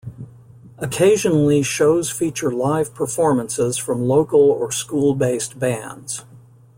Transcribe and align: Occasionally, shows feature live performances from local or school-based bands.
Occasionally, 0.79 1.61
shows 1.61 2.09
feature 2.09 2.49
live 2.51 2.91
performances 2.95 3.77
from 3.77 4.07
local 4.07 4.39
or 4.49 4.71
school-based 4.71 5.59
bands. 5.59 6.25